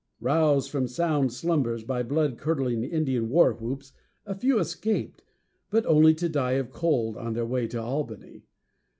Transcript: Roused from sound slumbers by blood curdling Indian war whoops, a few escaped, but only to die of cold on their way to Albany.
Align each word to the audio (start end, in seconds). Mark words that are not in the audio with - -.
Roused 0.19 0.71
from 0.71 0.87
sound 0.87 1.31
slumbers 1.31 1.83
by 1.83 2.01
blood 2.01 2.39
curdling 2.39 2.83
Indian 2.83 3.29
war 3.29 3.53
whoops, 3.53 3.93
a 4.25 4.33
few 4.33 4.57
escaped, 4.57 5.21
but 5.69 5.85
only 5.85 6.15
to 6.15 6.27
die 6.27 6.53
of 6.53 6.71
cold 6.71 7.15
on 7.15 7.33
their 7.33 7.45
way 7.45 7.67
to 7.67 7.79
Albany. 7.79 8.41